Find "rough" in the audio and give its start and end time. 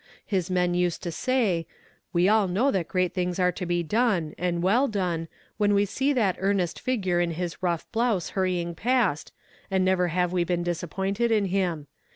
7.61-7.85